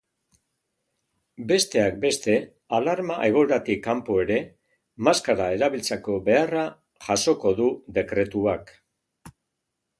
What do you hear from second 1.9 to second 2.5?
beste,